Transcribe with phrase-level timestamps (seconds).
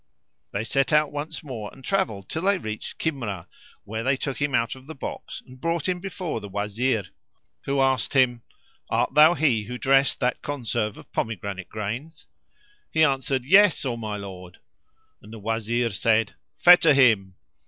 [0.51, 3.45] They set out once more and travelled till they reached Kimrah,
[3.83, 7.03] where they took him out of the box and brought him before the Wazir
[7.65, 8.41] who asked him,
[8.89, 12.25] "Art thou he who dressed that conserve of pomegranate grains?"
[12.91, 14.57] He answered "Yes, O my lord!";
[15.21, 17.35] and the Wazir said "Fetter him!"